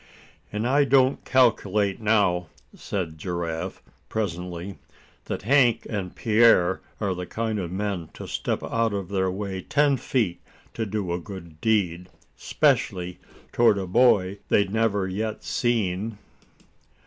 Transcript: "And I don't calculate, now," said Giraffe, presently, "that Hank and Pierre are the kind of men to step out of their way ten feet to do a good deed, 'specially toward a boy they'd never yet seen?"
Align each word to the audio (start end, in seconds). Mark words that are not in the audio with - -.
"And 0.51 0.65
I 0.67 0.83
don't 0.83 1.23
calculate, 1.25 2.01
now," 2.01 2.47
said 2.73 3.19
Giraffe, 3.19 3.83
presently, 4.09 4.79
"that 5.25 5.43
Hank 5.43 5.85
and 5.87 6.15
Pierre 6.15 6.81
are 6.99 7.13
the 7.13 7.27
kind 7.27 7.59
of 7.59 7.71
men 7.71 8.09
to 8.15 8.25
step 8.27 8.63
out 8.63 8.93
of 8.95 9.09
their 9.09 9.29
way 9.29 9.61
ten 9.61 9.97
feet 9.97 10.41
to 10.73 10.87
do 10.87 11.13
a 11.13 11.19
good 11.19 11.61
deed, 11.61 12.09
'specially 12.35 13.19
toward 13.51 13.77
a 13.77 13.85
boy 13.85 14.39
they'd 14.49 14.73
never 14.73 15.07
yet 15.07 15.43
seen?" 15.43 16.17